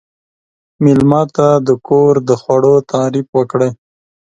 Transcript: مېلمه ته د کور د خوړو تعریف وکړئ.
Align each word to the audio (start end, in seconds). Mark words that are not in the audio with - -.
مېلمه 0.83 1.21
ته 1.35 1.47
د 1.67 1.69
کور 1.87 2.13
د 2.27 2.29
خوړو 2.41 2.75
تعریف 2.91 3.27
وکړئ. 3.37 3.71